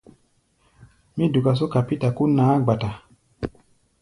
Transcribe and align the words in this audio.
Mí 1.15 1.25
duka 1.33 1.51
só 1.59 1.65
kapíta 1.73 2.09
kó 2.17 2.23
naá-gba-ta. 2.35 2.89